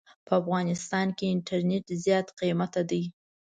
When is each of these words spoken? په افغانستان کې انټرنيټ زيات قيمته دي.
په 0.25 0.33
افغانستان 0.41 1.07
کې 1.17 1.31
انټرنيټ 1.35 1.85
زيات 2.03 2.27
قيمته 2.39 2.81
دي. 2.89 3.03